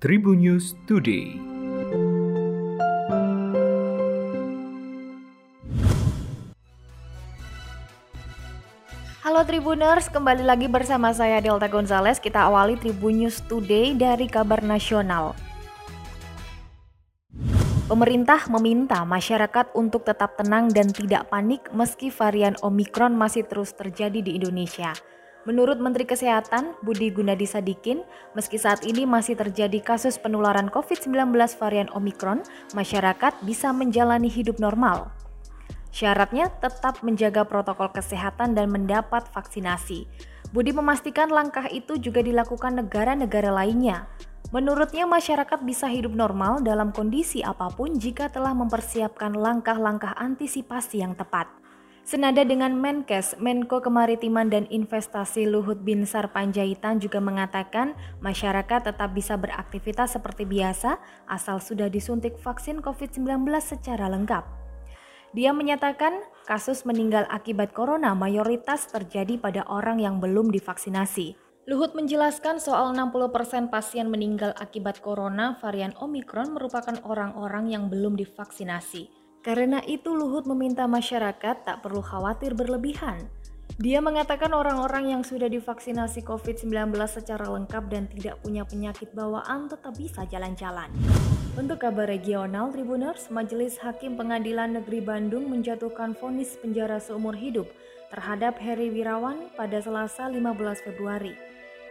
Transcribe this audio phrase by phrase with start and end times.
[0.00, 1.36] Tribun News Today.
[9.20, 12.16] Halo Tribuners, kembali lagi bersama saya Delta Gonzales.
[12.16, 15.36] Kita awali Tribun News Today dari kabar nasional.
[17.84, 24.24] Pemerintah meminta masyarakat untuk tetap tenang dan tidak panik meski varian Omikron masih terus terjadi
[24.24, 24.96] di Indonesia.
[25.48, 28.04] Menurut Menteri Kesehatan Budi Gunadi Sadikin,
[28.36, 32.44] meski saat ini masih terjadi kasus penularan COVID-19 varian Omikron,
[32.76, 35.08] masyarakat bisa menjalani hidup normal.
[35.96, 40.04] Syaratnya tetap menjaga protokol kesehatan dan mendapat vaksinasi.
[40.52, 44.12] Budi memastikan langkah itu juga dilakukan negara-negara lainnya.
[44.52, 51.16] Menurutnya masyarakat bisa hidup normal dalam kondisi apa pun jika telah mempersiapkan langkah-langkah antisipasi yang
[51.16, 51.48] tepat.
[52.10, 59.38] Senada dengan Menkes, Menko Kemaritiman dan Investasi Luhut Binsar Panjaitan juga mengatakan masyarakat tetap bisa
[59.38, 60.98] beraktivitas seperti biasa
[61.30, 64.42] asal sudah disuntik vaksin COVID-19 secara lengkap.
[65.38, 66.18] Dia menyatakan
[66.50, 71.38] kasus meninggal akibat corona mayoritas terjadi pada orang yang belum divaksinasi.
[71.70, 79.19] Luhut menjelaskan soal 60% pasien meninggal akibat corona varian Omikron merupakan orang-orang yang belum divaksinasi.
[79.40, 83.24] Karena itu Luhut meminta masyarakat tak perlu khawatir berlebihan.
[83.80, 89.96] Dia mengatakan orang-orang yang sudah divaksinasi COVID-19 secara lengkap dan tidak punya penyakit bawaan tetap
[89.96, 90.92] bisa jalan-jalan.
[91.56, 97.72] Untuk kabar regional, Tribuners, Majelis Hakim Pengadilan Negeri Bandung menjatuhkan vonis penjara seumur hidup
[98.12, 101.32] terhadap Heri Wirawan pada Selasa 15 Februari.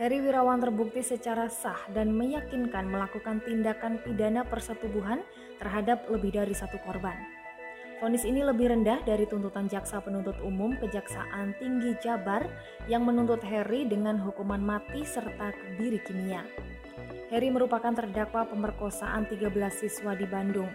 [0.00, 5.20] Heri Wirawan terbukti secara sah dan meyakinkan melakukan tindakan pidana persetubuhan
[5.60, 7.20] terhadap lebih dari satu korban.
[8.00, 12.48] Vonis ini lebih rendah dari tuntutan jaksa penuntut umum Kejaksaan Tinggi Jabar
[12.88, 16.48] yang menuntut Heri dengan hukuman mati serta kebiri kimia.
[17.28, 20.72] Heri merupakan terdakwa pemerkosaan 13 siswa di Bandung.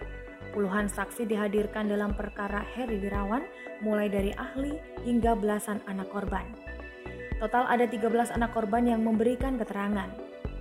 [0.54, 3.42] Puluhan saksi dihadirkan dalam perkara Heri Wirawan,
[3.82, 6.65] mulai dari ahli hingga belasan anak korban.
[7.36, 10.08] Total ada 13 anak korban yang memberikan keterangan.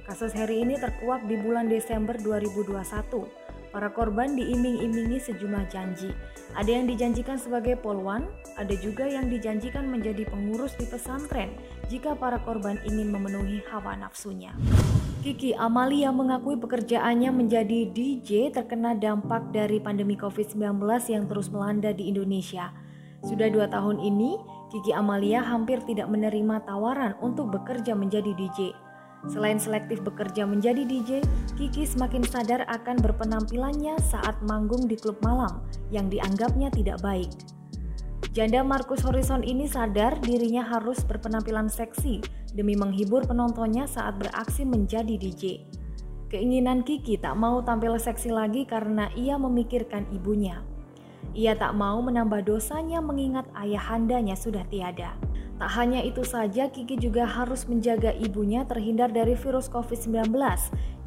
[0.05, 6.07] Kasus Heri ini terkuak di bulan Desember 2021 Para korban diiming-imingi sejumlah janji.
[6.55, 8.23] Ada yang dijanjikan sebagai polwan,
[8.55, 11.51] ada juga yang dijanjikan menjadi pengurus di pesantren
[11.91, 14.55] jika para korban ingin memenuhi hawa nafsunya.
[15.27, 20.79] Kiki Amalia mengakui pekerjaannya menjadi DJ terkena dampak dari pandemi COVID-19
[21.11, 22.71] yang terus melanda di Indonesia.
[23.25, 24.37] Sudah dua tahun ini,
[24.69, 28.77] Kiki Amalia hampir tidak menerima tawaran untuk bekerja menjadi DJ.
[29.25, 31.25] Selain selektif bekerja menjadi DJ,
[31.57, 37.33] Kiki semakin sadar akan berpenampilannya saat manggung di klub malam yang dianggapnya tidak baik.
[38.29, 42.21] Janda Markus Horizon ini sadar dirinya harus berpenampilan seksi
[42.53, 45.65] demi menghibur penontonnya saat beraksi menjadi DJ.
[46.29, 50.74] Keinginan Kiki tak mau tampil seksi lagi karena ia memikirkan ibunya.
[51.33, 55.17] Ia tak mau menambah dosanya mengingat ayahandanya sudah tiada.
[55.55, 60.35] Tak hanya itu saja, Kiki juga harus menjaga ibunya terhindar dari virus COVID-19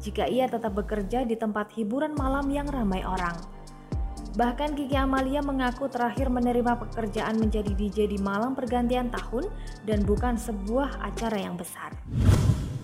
[0.01, 3.37] jika ia tetap bekerja di tempat hiburan malam yang ramai orang.
[4.33, 9.49] Bahkan Kiki Amalia mengaku terakhir menerima pekerjaan menjadi DJ di malam pergantian tahun
[9.85, 11.93] dan bukan sebuah acara yang besar.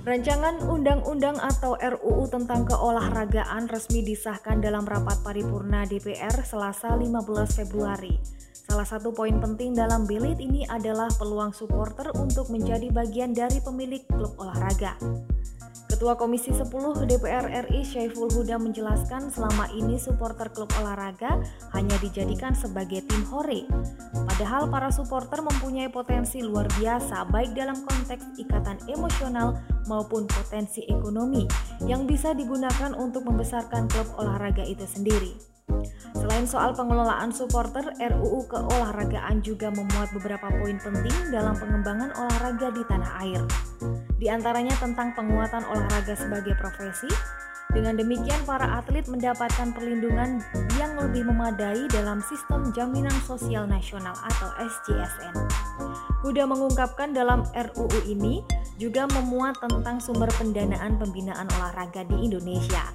[0.05, 7.25] Rancangan Undang-Undang atau RUU tentang keolahragaan resmi disahkan dalam rapat paripurna DPR Selasa 15
[7.57, 8.13] Februari.
[8.53, 14.05] Salah satu poin penting dalam bilit ini adalah peluang supporter untuk menjadi bagian dari pemilik
[14.05, 14.93] klub olahraga.
[16.05, 16.69] Ketua Komisi 10
[17.09, 21.41] DPR RI Syaiful Huda menjelaskan selama ini supporter klub olahraga
[21.73, 23.65] hanya dijadikan sebagai tim hore.
[24.13, 29.57] Padahal para supporter mempunyai potensi luar biasa baik dalam konteks ikatan emosional
[29.89, 31.49] maupun potensi ekonomi
[31.89, 35.54] yang bisa digunakan untuk membesarkan klub olahraga itu sendiri.
[36.15, 42.83] Selain soal pengelolaan supporter, RUU keolahragaan juga memuat beberapa poin penting dalam pengembangan olahraga di
[42.87, 43.43] tanah air.
[44.15, 47.11] Di antaranya tentang penguatan olahraga sebagai profesi,
[47.75, 50.39] dengan demikian, para atlet mendapatkan perlindungan
[50.79, 55.35] yang lebih memadai dalam sistem jaminan sosial nasional atau SJSN.
[56.23, 58.39] Huda mengungkapkan dalam RUU ini
[58.75, 62.91] juga memuat tentang sumber pendanaan pembinaan olahraga di Indonesia.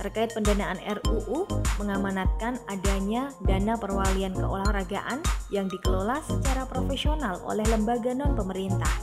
[0.00, 1.46] Terkait pendanaan RUU,
[1.78, 5.20] mengamanatkan adanya dana perwalian keolahragaan
[5.52, 8.94] yang dikelola secara profesional oleh lembaga non-pemerintah.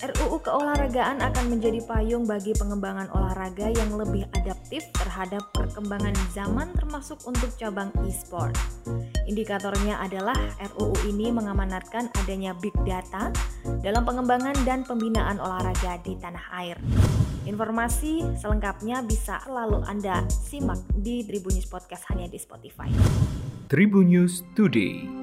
[0.00, 7.20] RUU keolahragaan akan menjadi payung bagi pengembangan olahraga yang lebih adaptif terhadap perkembangan zaman termasuk
[7.28, 8.56] untuk cabang e-sport.
[9.28, 10.36] Indikatornya adalah
[10.72, 13.28] RUU ini mengamanatkan adanya big data
[13.84, 16.80] dalam pengembangan dan pembinaan olahraga di tanah air.
[17.44, 22.88] Informasi selengkapnya bisa lalu Anda simak di Tribun News Podcast hanya di Spotify.
[23.68, 25.19] Tribun News Today.